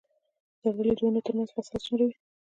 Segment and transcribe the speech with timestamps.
[0.61, 2.15] د زردالو د ونو ترمنځ فاصله څومره وي؟